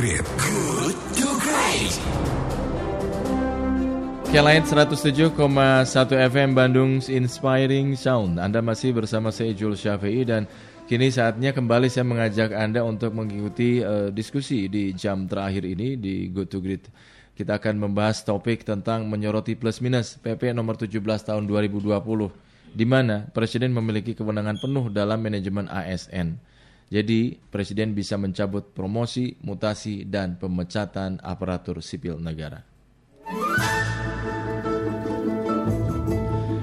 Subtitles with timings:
[0.00, 0.24] Great.
[0.40, 1.92] Good to Great.
[4.32, 5.36] Kelain 107,1
[6.16, 8.40] FM Bandung Inspiring Sound.
[8.40, 10.48] Anda masih bersama saya Jules Syafi'i dan
[10.88, 16.32] kini saatnya kembali saya mengajak Anda untuk mengikuti uh, diskusi di jam terakhir ini di
[16.32, 16.88] Good to Great.
[17.36, 21.92] Kita akan membahas topik tentang menyoroti plus minus PP nomor 17 tahun 2020
[22.72, 26.40] di mana presiden memiliki kewenangan penuh dalam manajemen ASN.
[26.90, 32.66] Jadi, presiden bisa mencabut promosi, mutasi, dan pemecatan aparatur sipil negara.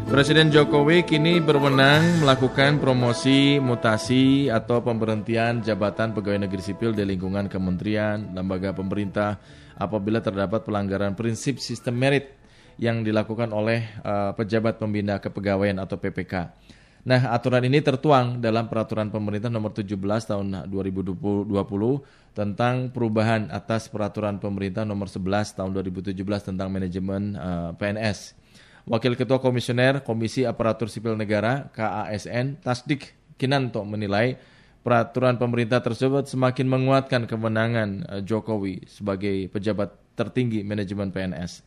[0.08, 7.48] Presiden Jokowi kini berwenang melakukan promosi, mutasi, atau pemberhentian jabatan pegawai negeri sipil di lingkungan
[7.48, 9.40] kementerian, lembaga pemerintah
[9.80, 12.35] apabila terdapat pelanggaran prinsip sistem merit
[12.76, 16.52] yang dilakukan oleh uh, pejabat pembina kepegawaian atau PPK.
[17.06, 19.94] Nah, aturan ini tertuang dalam peraturan pemerintah nomor 17
[20.28, 21.54] tahun 2020
[22.34, 26.18] tentang perubahan atas peraturan pemerintah nomor 11 tahun 2017
[26.54, 28.38] tentang manajemen uh, PNS.
[28.88, 34.40] Wakil Ketua Komisioner Komisi Aparatur Sipil Negara KASN Tasdik Kinanto menilai
[34.80, 41.62] peraturan pemerintah tersebut semakin menguatkan kemenangan eh, Jokowi sebagai pejabat tertinggi manajemen PNS.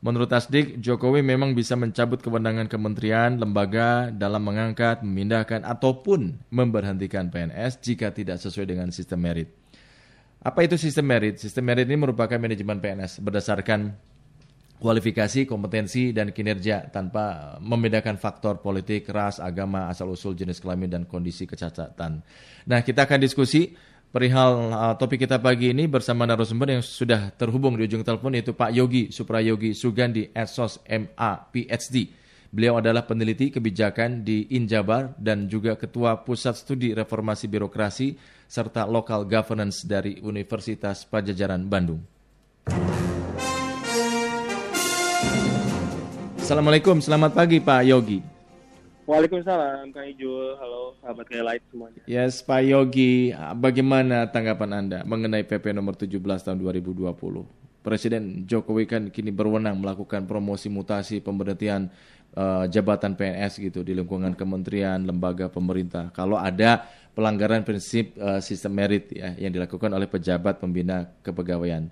[0.00, 7.84] Menurut Tasdik, Jokowi memang bisa mencabut kewenangan kementerian, lembaga dalam mengangkat, memindahkan, ataupun memberhentikan PNS
[7.84, 9.52] jika tidak sesuai dengan sistem merit.
[10.40, 11.36] Apa itu sistem merit?
[11.36, 13.92] Sistem merit ini merupakan manajemen PNS berdasarkan
[14.80, 21.44] kualifikasi, kompetensi, dan kinerja tanpa membedakan faktor politik, ras, agama, asal-usul, jenis kelamin, dan kondisi
[21.44, 22.24] kecacatan.
[22.64, 23.76] Nah, kita akan diskusi
[24.10, 28.50] perihal uh, topik kita pagi ini bersama narasumber yang sudah terhubung di ujung telepon yaitu
[28.50, 32.10] Pak Yogi Suprayogi Sugandi, Esos MA, PhD.
[32.50, 38.18] Beliau adalah peneliti kebijakan di Injabar dan juga Ketua Pusat Studi Reformasi Birokrasi
[38.50, 42.02] serta Local Governance dari Universitas Pajajaran Bandung.
[46.42, 48.39] Assalamualaikum, selamat pagi Pak Yogi.
[49.08, 52.00] Waalaikumsalam Kang Ijul, halo sahabat Light semuanya.
[52.04, 57.16] Yes Pak Yogi, bagaimana tanggapan Anda mengenai PP nomor 17 tahun 2020?
[57.80, 61.88] Presiden Jokowi kan kini berwenang melakukan promosi mutasi pemberhentian
[62.36, 66.12] uh, jabatan PNS gitu di lingkungan kementerian, lembaga pemerintah.
[66.12, 66.84] Kalau ada
[67.16, 71.88] pelanggaran prinsip uh, sistem merit ya yang dilakukan oleh pejabat pembina kepegawaian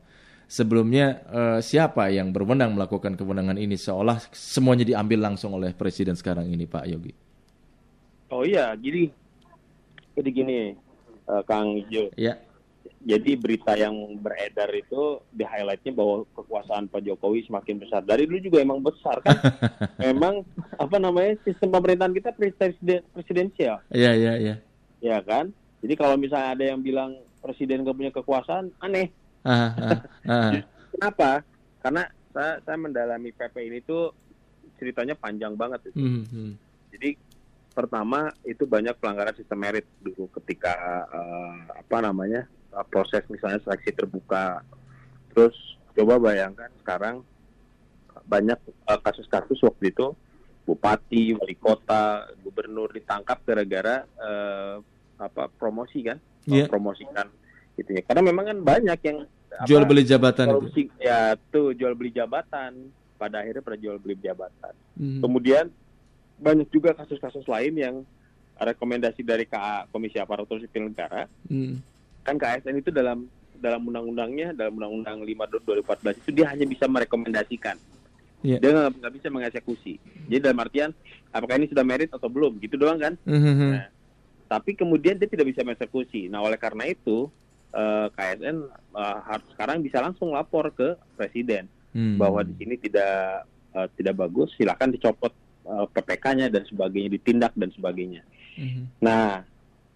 [0.49, 6.49] sebelumnya uh, siapa yang berwenang melakukan kewenangan ini seolah semuanya diambil langsung oleh presiden sekarang
[6.49, 7.13] ini Pak Yogi?
[8.33, 9.13] Oh iya, jadi
[10.17, 10.59] jadi gini
[11.29, 12.09] uh, Kang Ijo.
[12.17, 12.41] Ya.
[12.99, 18.03] Jadi berita yang beredar itu di highlightnya bahwa kekuasaan Pak Jokowi semakin besar.
[18.03, 19.39] Dari dulu juga emang besar kan.
[20.03, 20.43] Memang
[20.75, 23.79] apa namanya sistem pemerintahan kita presiden presidensial.
[23.95, 24.57] Iya iya iya.
[24.99, 25.55] Ya kan.
[25.79, 29.15] Jadi kalau misalnya ada yang bilang presiden gak punya kekuasaan, aneh
[29.47, 30.03] Ah.
[30.93, 31.47] Kenapa?
[31.83, 32.03] Karena
[32.35, 34.15] saya, saya mendalami PP ini tuh
[34.79, 35.91] ceritanya panjang banget.
[35.91, 35.99] Itu.
[35.99, 36.53] Hmm, hmm.
[36.95, 37.11] Jadi
[37.75, 40.75] pertama itu banyak pelanggaran sistem merit dulu ketika
[41.15, 44.67] uh, apa namanya uh, proses misalnya seleksi terbuka.
[45.31, 45.55] Terus
[45.95, 47.23] coba bayangkan sekarang
[48.27, 50.15] banyak uh, kasus-kasus waktu itu
[50.69, 54.77] bupati, wali kota, gubernur ditangkap gara-gara uh,
[55.17, 56.69] apa promosi kan, yeah.
[56.69, 57.33] promosikan
[57.79, 58.03] gitu ya.
[58.03, 59.19] Karena memang kan banyak yang
[59.65, 60.93] jual beli jabatan korupsi, itu.
[60.99, 62.91] Ya, tuh jual beli jabatan.
[63.19, 64.75] Pada akhirnya pada jual beli jabatan.
[64.95, 65.19] Hmm.
[65.19, 65.71] Kemudian
[66.39, 67.95] banyak juga kasus-kasus lain yang
[68.59, 71.27] rekomendasi dari KA Komisi Aparatur Sipil Negara.
[71.51, 71.83] Hmm.
[72.23, 73.27] Kan KSN itu dalam
[73.59, 77.75] dalam undang-undangnya dalam undang-undang 5 2014 itu dia hanya bisa merekomendasikan.
[78.47, 78.63] Yeah.
[78.63, 79.99] Dia nggak bisa mengeksekusi.
[80.31, 80.95] Jadi dalam artian
[81.35, 83.19] apakah ini sudah merit atau belum gitu doang kan?
[83.27, 83.71] Mm -hmm.
[83.75, 83.87] nah,
[84.47, 86.31] tapi kemudian dia tidak bisa mengeksekusi.
[86.31, 87.27] Nah oleh karena itu
[87.75, 88.57] uh, eh, KSN
[88.95, 92.17] uh, eh, harus sekarang bisa langsung lapor ke presiden hmm.
[92.17, 93.45] bahwa di sini tidak
[93.77, 95.33] uh, tidak bagus, silakan dicopot
[95.69, 98.23] uh, PPK-nya dan sebagainya, ditindak dan sebagainya.
[98.57, 98.89] Hmm.
[99.03, 99.45] Nah,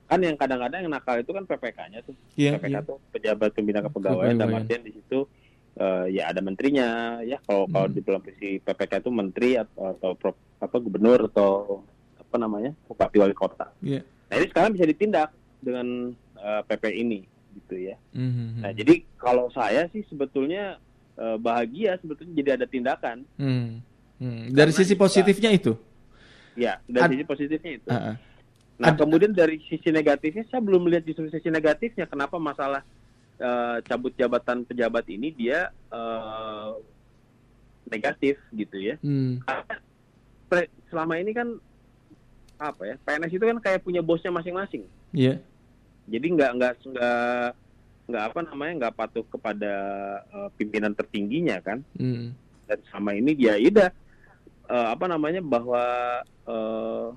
[0.07, 2.83] kan yang kadang-kadang yang nakal itu kan PPK-nya tuh, yeah, PPK yeah.
[2.85, 5.25] tuh pejabat pembina kepegawaian, dan artian di situ
[5.81, 7.73] uh, ya ada menterinya, ya kalau hmm.
[7.73, 11.81] kalau di dalam posisi PPK itu menteri atau, atau pro, apa gubernur atau
[12.21, 13.73] apa namanya bupati wali kota.
[13.81, 14.05] Yeah.
[14.29, 15.29] Nah ini sekarang bisa ditindak
[15.61, 17.32] dengan uh, PP ini
[17.73, 17.97] gitu ya.
[18.13, 18.49] Mm-hmm.
[18.61, 20.77] Nah jadi kalau saya sih sebetulnya
[21.17, 23.25] uh, bahagia sebetulnya jadi ada tindakan.
[23.41, 23.81] Mm.
[24.21, 24.43] Mm.
[24.53, 25.73] Dari sisi positifnya itu?
[26.53, 27.89] Ya dari Ad- sisi positifnya itu.
[27.89, 28.15] Uh-uh.
[28.77, 32.85] Nah Ad- kemudian dari sisi negatifnya saya belum melihat justru sisi negatifnya kenapa masalah
[33.41, 36.77] uh, cabut jabatan pejabat ini dia uh,
[37.89, 39.01] negatif gitu ya.
[39.01, 39.41] Mm.
[39.49, 41.49] Karena selama ini kan
[42.61, 44.85] apa ya PNS itu kan kayak punya bosnya masing-masing.
[45.17, 45.41] Iya.
[45.41, 45.51] -masing.
[46.11, 47.47] Jadi nggak nggak nggak
[48.13, 49.75] nggak apa namanya nggak patuh kepada
[50.29, 51.81] uh, pimpinan tertingginya kan.
[51.97, 52.37] Hmm.
[52.63, 53.91] dan sama ini dia udah
[54.71, 55.85] uh, apa namanya bahwa
[56.47, 57.13] uh,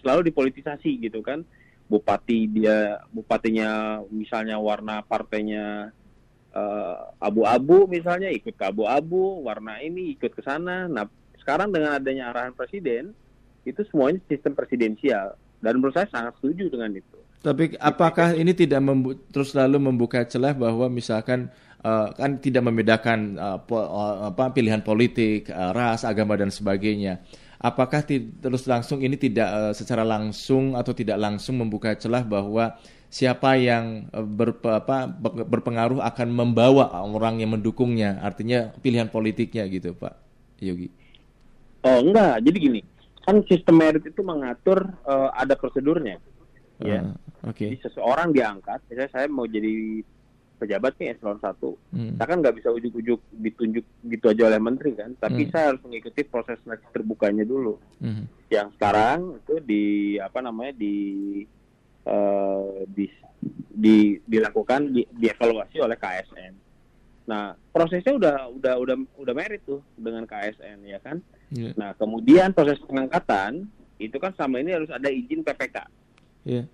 [0.00, 1.42] selalu dipolitisasi gitu kan.
[1.90, 5.90] Bupati dia bupatinya misalnya warna partainya
[6.54, 10.86] uh, abu-abu misalnya ikut ke abu-abu warna ini ikut ke sana.
[10.86, 11.10] Nah
[11.42, 13.10] sekarang dengan adanya arahan presiden
[13.66, 15.34] itu semuanya sistem presidensial.
[15.60, 18.84] Dan menurut saya sangat setuju dengan itu Tapi apakah ini tidak
[19.32, 21.48] terus lalu membuka celah bahwa misalkan
[21.80, 27.24] eh, kan tidak membedakan eh, po- eh, apa pilihan politik, eh, ras, agama dan sebagainya.
[27.60, 28.04] Apakah
[28.44, 32.76] terus langsung ini tidak eh, secara langsung atau tidak langsung membuka celah bahwa
[33.10, 34.06] siapa yang
[34.62, 35.10] apa,
[35.48, 40.14] berpengaruh akan membawa orang yang mendukungnya, artinya pilihan politiknya gitu, Pak
[40.62, 40.88] Yogi.
[41.84, 42.80] oh enggak jadi gini
[43.24, 46.20] kan sistem merit itu mengatur uh, ada prosedurnya
[46.82, 47.02] ya
[47.48, 47.72] Oke.
[47.72, 50.04] Jadi seseorang diangkat, misalnya saya mau jadi
[50.60, 51.56] pejabat nih eselon 1.
[51.96, 52.12] Hmm.
[52.20, 55.50] Saya kan nggak bisa ujuk-ujuk ditunjuk gitu aja oleh menteri kan, tapi Hmm.
[55.56, 57.80] saya harus mengikuti proses seleksi terbukanya dulu.
[57.96, 58.28] Hmm.
[58.52, 59.84] Yang sekarang itu di
[60.20, 60.96] apa namanya di
[62.00, 63.04] eh, di,
[63.72, 66.52] di dilakukan di, dievaluasi oleh KSN.
[67.28, 71.24] Nah, prosesnya udah udah udah udah merit tuh dengan KSN ya kan.
[71.52, 71.72] Iya.
[71.76, 73.68] Nah, kemudian proses pengangkatan
[74.00, 75.99] itu kan sama ini harus ada izin PPK.
[76.42, 76.64] Iya.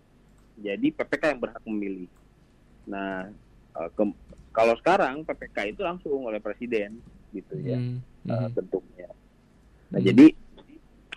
[0.57, 2.09] Jadi PPK yang berhak memilih.
[2.89, 3.29] Nah,
[3.77, 4.19] eh, ke-
[4.51, 6.97] kalau sekarang PPK itu langsung oleh presiden
[7.31, 8.01] gitu ya Hmm.
[8.25, 8.51] eh, Hmm.
[8.55, 9.09] bentuknya.
[9.93, 10.09] Nah, Hmm.
[10.09, 10.27] jadi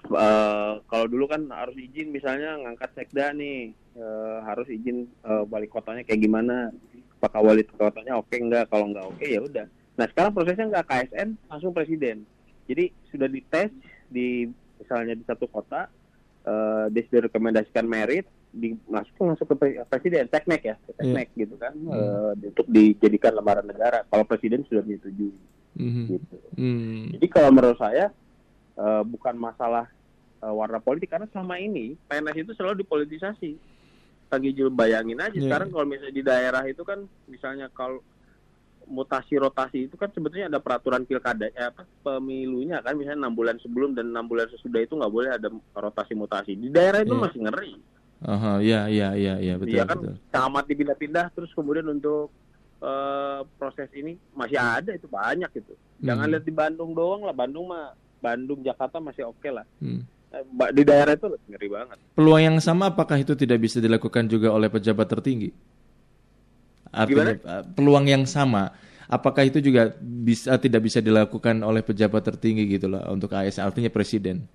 [0.09, 5.67] eh, kalau dulu kan harus izin misalnya ngangkat sekda nih eh, harus izin eh, wali
[5.67, 6.71] kotanya kayak gimana?
[7.19, 8.67] Apakah wali kotanya oke enggak?
[8.71, 9.65] Kalau enggak oke ya udah.
[9.99, 12.23] Nah, sekarang prosesnya enggak KSN langsung presiden.
[12.63, 13.71] Jadi sudah dites
[14.07, 14.47] di
[14.79, 15.87] misalnya di satu kota
[16.39, 21.27] eh dia sudah rekomendasikan merit di masuk langsung ke pre- presiden teknek ya ke teknek
[21.33, 21.93] gitu kan Hmm.
[22.35, 25.33] eh, untuk dijadikan lembaran negara kalau presiden sudah menyetujui
[25.71, 26.05] Hmm.
[26.09, 27.13] gitu Hmm.
[27.13, 28.09] jadi kalau menurut saya
[28.75, 29.85] eh, bukan masalah
[30.39, 33.51] eh, warna politik karena selama ini PNS itu selalu dipolitisasi
[34.29, 35.45] lagi Jul bayangin aja Iya.
[35.45, 38.01] sekarang kalau misalnya di daerah itu kan misalnya kalau
[38.85, 43.57] mutasi rotasi itu kan sebetulnya ada peraturan pilkada eh, apa pemilunya kan misalnya enam bulan
[43.59, 47.21] sebelum dan enam bulan sesudah itu nggak boleh ada rotasi mutasi di daerah itu Iya.
[47.21, 47.73] masih ngeri
[48.19, 50.15] Aha, ya, ya, ya, ya, betul, Iya kan betul.
[50.27, 52.27] camat dipindah-pindah terus kemudian untuk
[52.79, 55.73] eh, proses ini masih ada itu banyak itu.
[55.99, 56.33] Jangan Hmm.
[56.35, 57.35] lihat di Bandung doang lah.
[57.35, 59.63] Bandung mah Bandung Jakarta masih oke lah.
[59.79, 60.03] Hmm.
[60.31, 61.97] Eh, Di daerah itu ngeri banget.
[62.15, 65.51] Peluang yang sama apakah itu tidak bisa dilakukan juga oleh pejabat tertinggi?
[66.89, 68.73] Artinya eh, peluang yang sama,
[69.05, 73.91] apakah itu juga bisa tidak bisa dilakukan oleh pejabat tertinggi gitu loh untuk ASN artinya
[73.91, 74.47] presiden?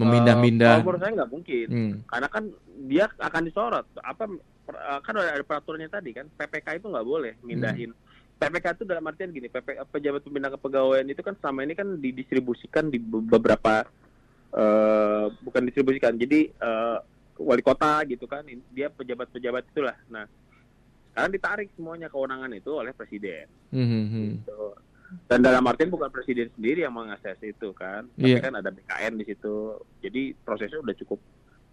[0.00, 0.72] Eh, Memindah-mindah.
[0.72, 1.66] kalau menurut saya nggak mungkin.
[1.68, 1.92] Hmm.
[2.08, 2.44] Karena kan
[2.80, 3.86] dia akan disorot.
[4.00, 4.24] Apa
[4.64, 7.92] per- eh, kan ada peraturannya tadi kan PPK itu nggak boleh mindahin.
[8.40, 12.88] PPK itu dalam artian gini, PP, pejabat pembina kepegawaian itu kan selama ini kan didistribusikan
[12.88, 13.84] di be- beberapa
[14.50, 16.16] eh bukan distribusikan.
[16.16, 16.98] Jadi eh,
[17.36, 18.42] wali kota gitu kan,
[18.72, 19.96] dia pejabat-pejabat itulah.
[20.08, 20.24] Nah,
[21.10, 23.44] sekarang ditarik semuanya kewenangan itu oleh presiden.
[23.68, 24.30] Hmm, hmm, hmm.
[24.40, 24.62] Gitu.
[25.26, 28.38] Dan dalam artian bukan presiden sendiri yang mengakses itu kan, tapi Iya.
[28.40, 29.74] kan ada BKN di situ.
[29.98, 31.18] Jadi prosesnya udah cukup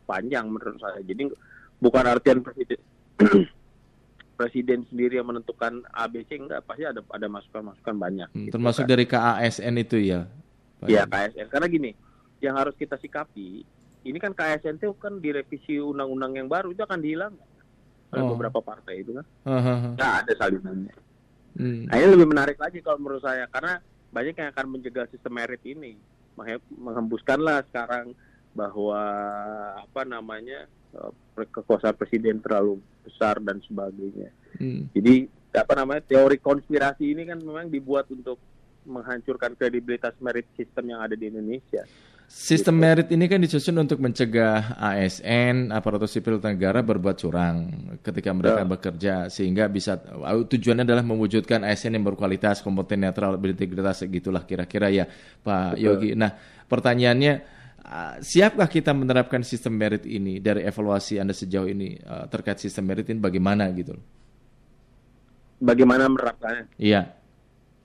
[0.04, 0.98] panjang menurut saya.
[1.00, 1.30] Jadi
[1.78, 2.82] bukan artian presiden
[4.34, 8.28] presiden sendiri yang menentukan ABC enggak, pasti ada ada masukan-masukan banyak.
[8.32, 8.90] Hmm, gitu Termasuk kan.
[8.90, 10.20] dari KASN itu ya.
[10.84, 11.10] Ya Yogi?
[11.10, 11.48] KSN.
[11.50, 11.92] Karena gini,
[12.40, 13.66] yang harus kita sikapi,
[14.04, 17.50] ini kan KSN itu kan direvisi undang-undang yang baru itu akan dihilangkan
[18.08, 18.30] oleh Oh.
[18.34, 19.26] beberapa partai itu kan.
[19.44, 19.90] Hahaha.
[19.94, 20.94] Nggak ada salinannya.
[21.58, 21.90] Hmm.
[21.90, 23.82] Nah ini lebih menarik lagi kalau menurut saya karena
[24.14, 25.98] banyak yang akan menjegal sistem merit ini,
[26.38, 28.14] Menghe- menghembuskanlah sekarang
[28.54, 29.02] bahwa
[29.82, 31.12] apa namanya eh,
[31.50, 34.30] kekuasaan presiden terlalu besar dan sebagainya.
[34.62, 34.86] Hmm.
[34.94, 35.26] Jadi
[35.58, 38.38] apa namanya teori konspirasi ini kan memang dibuat untuk
[38.86, 41.84] menghancurkan kredibilitas merit sistem yang ada di Indonesia.
[42.28, 47.72] Sistem merit ini kan disusun untuk mencegah ASN aparatur sipil negara berbuat curang
[48.04, 48.68] ketika mereka Ya.
[48.68, 49.96] bekerja sehingga bisa
[50.44, 55.08] tujuannya adalah mewujudkan ASN yang berkualitas, kompeten, netral, berintegritas segitulah kira-kira ya
[55.40, 55.84] Pak Betul.
[55.88, 56.10] Yogi.
[56.20, 56.36] Nah,
[56.68, 57.34] pertanyaannya
[57.88, 62.92] ah, siapkah kita menerapkan sistem merit ini dari evaluasi Anda sejauh ini ah, terkait sistem
[62.92, 63.96] merit ini bagaimana gitu.
[65.64, 66.76] Bagaimana menerapkannya?
[66.76, 67.18] Iya.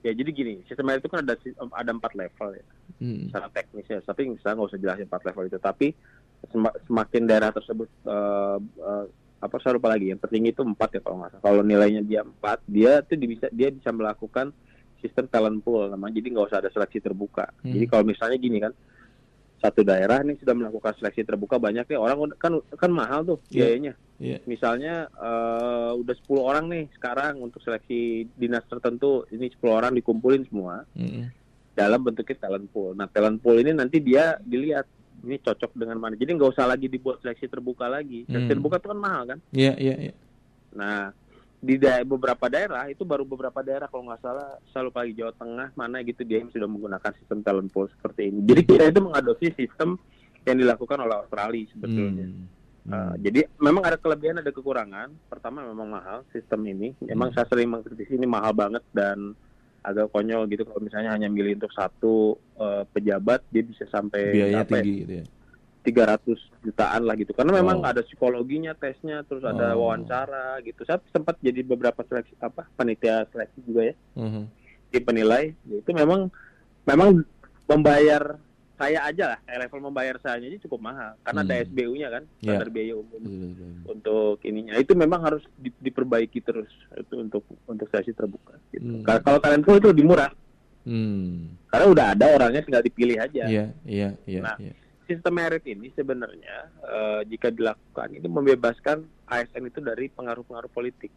[0.03, 1.39] Ya jadi gini, sistem merit itu kan ada
[1.79, 2.65] ada empat level ya.
[2.99, 3.29] Hmm.
[3.29, 3.99] secara teknis ya.
[4.01, 5.59] Tapi saya nggak usah jelasin empat level itu.
[5.59, 5.87] Tapi
[6.45, 9.05] sem- semakin daerah tersebut eh, eh,
[9.39, 10.11] apa saya lupa lagi.
[10.11, 11.43] Yang tertinggi itu empat ya kalau nggak salah.
[11.43, 14.51] Kalau nilainya dia empat, dia tuh bisa dia bisa melakukan
[14.99, 16.17] sistem talent pool namanya.
[16.17, 17.51] Jadi nggak usah ada seleksi terbuka.
[17.61, 17.73] Hmm.
[17.73, 18.71] Jadi kalau misalnya gini kan,
[19.59, 23.55] satu daerah nih sudah melakukan seleksi terbuka banyak ya orang kan kan mahal tuh Iya.
[23.71, 23.95] biayanya.
[24.19, 24.39] Iya.
[24.47, 30.47] Misalnya eh, udah 10 orang nih sekarang untuk seleksi dinas tertentu ini 10 orang dikumpulin
[30.47, 31.31] semua Mm-mm.
[31.73, 32.93] Dalam bentuknya talent pool.
[32.93, 34.85] Nah talent pool ini nanti dia dilihat
[35.23, 36.15] ini cocok dengan mana.
[36.15, 38.27] Jadi nggak usah lagi dibuat seleksi terbuka lagi.
[38.27, 38.53] Seleksi Hmm.
[38.53, 39.39] terbuka itu kan mahal kan.
[39.51, 40.15] Iya, iya, iya.
[40.75, 41.15] Nah
[41.63, 45.31] di daerah beberapa daerah itu baru beberapa daerah kalau nggak salah saya lupa lagi Jawa
[45.33, 48.43] Tengah mana gitu dia yang sudah menggunakan sistem talent pool seperti ini.
[48.43, 49.95] Jadi kita itu mengadopsi sistem
[50.43, 52.27] yang dilakukan oleh Australia sebetulnya.
[52.27, 52.47] Hmm.
[52.83, 55.15] Uh, jadi memang ada kelebihan ada kekurangan.
[55.31, 56.99] Pertama memang mahal sistem ini.
[56.99, 57.37] Memang Hmm.
[57.39, 59.39] saya sering mengkritisi ini mahal banget dan
[59.83, 64.63] agak konyol gitu kalau misalnya hanya milih untuk satu uh, pejabat dia bisa sampai Biayanya
[64.63, 65.27] apa ya, tinggi gitu ya.
[65.83, 67.35] 300 jutaan lah gitu.
[67.35, 67.91] Karena memang Wow.
[67.91, 69.83] ada psikologinya tesnya terus ada Oh.
[69.83, 70.87] wawancara gitu.
[70.87, 74.43] Saya sempat jadi beberapa seleksi apa panitia seleksi juga ya Mhm.
[74.95, 75.51] di penilai.
[75.67, 76.31] Ya, itu memang
[76.87, 77.27] memang
[77.67, 78.39] membayar
[78.83, 81.65] saya aja lah kayak level membayar saya aja cukup mahal karena ada Hmm.
[81.65, 82.59] SBU-nya kan Ya.
[82.59, 83.71] standar biaya umum betul.
[83.89, 88.83] untuk ininya itu memang harus di- diperbaiki terus itu untuk untuk seleksi terbuka gitu.
[88.83, 89.07] Hmm.
[89.07, 90.35] Kalau- talent pool itu lebih murah
[90.83, 91.55] Hmm.
[91.71, 93.47] karena udah ada orangnya tinggal dipilih aja.
[93.47, 94.75] Iya, iya, iya, Nah, iya.
[95.03, 101.15] Sistem merit ini sebenarnya eh, jika dilakukan itu membebaskan ASN itu dari pengaruh-pengaruh politik.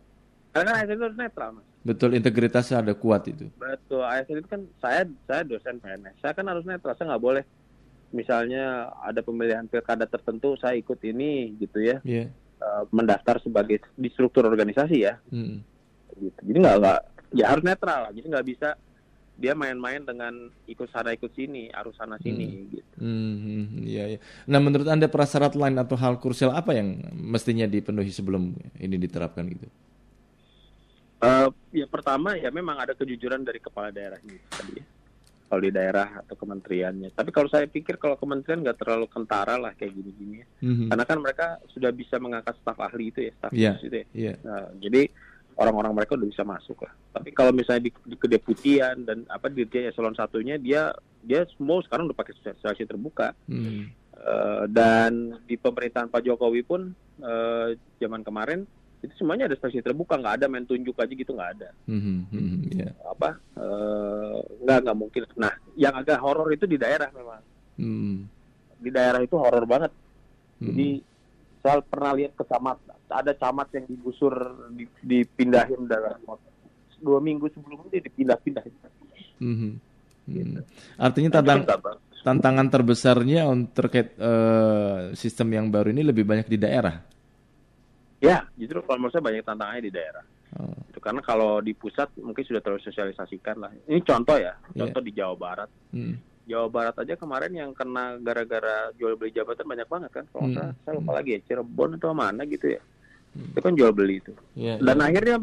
[0.56, 1.68] Karena ASN itu harus netral, Mas.
[1.84, 3.52] Betul integritasnya ada kuat itu.
[3.60, 6.16] Betul, ASN itu kan saya saya dosen PNS.
[6.18, 7.44] Saya kan harus netral, saya nggak boleh
[8.10, 8.64] misalnya
[9.04, 12.32] ada pemilihan pilkada tertentu saya ikut ini gitu ya Iya.
[12.56, 15.60] eh, mendaftar sebagai di struktur organisasi ya Hmm.
[16.16, 16.40] gitu.
[16.40, 17.00] Jadi nggak nggak
[17.36, 18.16] ya harus netral.
[18.16, 18.70] Jadi nggak bisa
[19.36, 20.32] dia main-main dengan
[20.64, 22.88] ikut sana ikut sini, arus sana sini gitu.
[22.96, 24.20] Hmm, hmm, iya, iya.
[24.48, 29.44] Nah, menurut Anda prasyarat lain atau hal krusial apa yang mestinya dipenuhi sebelum ini diterapkan
[29.52, 29.68] gitu?
[31.26, 31.48] Eh,
[31.82, 34.86] ya pertama ya memang ada kejujuran dari kepala daerah ini tadi ya.
[35.46, 37.14] Kalau di daerah atau kementeriannya.
[37.14, 40.48] Tapi kalau saya pikir kalau kementerian nggak terlalu kentara lah kayak gini-gini ya.
[40.66, 40.90] Mhm.
[40.90, 44.06] Karena kan mereka sudah bisa mengangkat staf ahli itu ya, staf khusus itu ya.
[44.12, 44.34] Iya.
[44.42, 45.02] Nah, jadi
[45.56, 46.94] orang-orang mereka udah bisa masuk lah.
[47.16, 50.92] Tapi kalau misalnya di, di kedeputian dan apa dirjen eselon satunya dia
[51.24, 53.32] dia semua sekarang udah pakai seleksi terbuka.
[53.48, 53.94] Hmm.
[54.16, 56.90] Eh, dan di pemerintahan Pak Jokowi pun
[57.22, 57.68] eh,
[58.02, 58.66] zaman kemarin
[59.06, 61.70] itu semuanya ada seleksi terbuka, nggak ada main tunjuk aja gitu nggak ada.
[61.86, 62.90] Mhm, mhm, iya.
[63.06, 65.22] Apa eh, nggak nggak mungkin.
[65.38, 67.42] Nah, yang agak horor itu di daerah memang.
[67.78, 68.26] Hmm.
[68.82, 69.92] Di daerah itu horor banget.
[70.60, 70.74] Hmm.
[70.74, 70.88] Jadi
[71.62, 72.78] saya pernah lihat ke camat,
[73.10, 74.34] ada camat yang digusur,
[74.74, 76.18] di- dipindahin dalam
[77.02, 78.64] dua minggu sebelum itu dipindah-pindah.
[79.40, 79.46] Mhm.
[79.46, 79.74] Hmm.
[80.26, 80.62] Gitu.
[80.98, 81.62] Artinya Nah, tantang,
[82.26, 87.15] tantangan terbesarnya untuk terkait eh, sistem yang baru ini lebih banyak di daerah.
[88.26, 90.26] Ya, justru kalau menurut saya banyak tantangannya di daerah.
[90.56, 90.72] Oh.
[90.88, 93.72] Itu karena kalau di pusat mungkin sudah terlalu sosialisasikan lah.
[93.86, 94.80] Ini contoh ya, Iya.
[94.82, 95.70] contoh di Jawa Barat.
[95.90, 96.16] Hmm.
[96.46, 100.26] Jawa Barat aja kemarin yang kena gara-gara jual beli jabatan banyak banget kan.
[100.28, 100.74] Kalau Hmm.
[100.80, 102.82] saya lupa lagi ya, Cirebon atau mana gitu ya.
[103.32, 103.52] Hmm.
[103.52, 104.32] Itu kan jual beli itu.
[104.54, 105.06] Iya, Dan iya.
[105.06, 105.38] akhirnya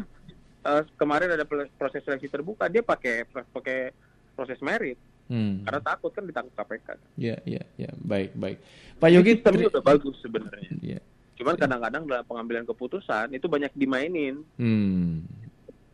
[0.63, 3.91] eh, kemarin ada proses seleksi terbuka, dia pakai pakai
[4.31, 5.59] proses merit Hmm.
[5.61, 6.87] karena takut kan ditangkap KPK.
[7.15, 7.91] Iya, iya, iya.
[7.97, 8.57] Baik, baik.
[8.95, 10.71] Pak Yogi, Sistemnya teri- udah bagus sebenarnya.
[10.79, 10.99] Iya.
[11.43, 14.47] Cuman kadang-kadang dalam pengambilan keputusan itu banyak dimainin.
[14.55, 15.27] Hmm.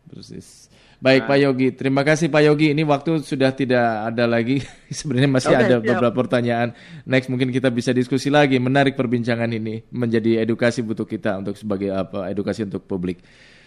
[0.06, 0.70] Persis.
[1.00, 1.28] Baik Nah.
[1.32, 2.76] Pak Yogi, terima kasih Pak Yogi.
[2.76, 4.62] Ini waktu sudah tidak ada lagi.
[4.94, 5.82] Sebenarnya masih Oke, ada siap.
[5.82, 6.76] beberapa pertanyaan.
[7.02, 8.60] Next mungkin kita bisa diskusi lagi.
[8.62, 12.30] Menarik perbincangan ini menjadi edukasi butuh kita untuk sebagai apa?
[12.30, 13.18] Edukasi untuk publik.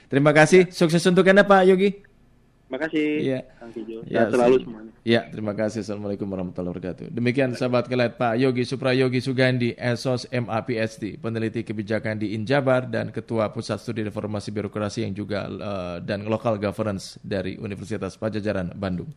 [0.07, 0.69] Terima kasih.
[0.69, 2.12] Sukses untuk Anda Pak Yogi.
[2.73, 3.07] Makasih.
[3.21, 3.39] Iya.
[3.61, 4.01] Kang Kijo.
[4.09, 4.91] Ya, selalu se- semuanya.
[5.05, 5.85] Ya, terima kasih.
[5.85, 7.05] Assalamualaikum warahmatullahi wabarakatuh.
[7.13, 13.53] Demikian sahabat kelet Pak Yogi Suprayogi Sugandi, Esos MAPSD, peneliti kebijakan di Injabar dan Ketua
[13.53, 19.11] Pusat Studi Reformasi Birokrasi yang juga eh, dan Local Governance dari Universitas Pajajaran Bandung.